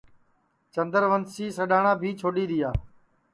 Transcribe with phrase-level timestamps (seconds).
[0.73, 2.69] چندوسی سڈؔاٹؔا بھی چھوڈؔی دؔیا